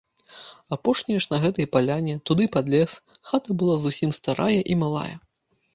[0.77, 2.91] Апошняя ж на гэтай паляне, туды пад лес,
[3.31, 5.09] хата была зусім старая і малая.